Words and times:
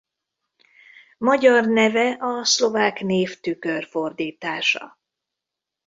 Magyar 1.17 1.65
neve 1.67 2.09
a 2.19 2.45
szlovák 2.45 3.01
név 3.01 3.39
tükörfordítása. 3.39 4.97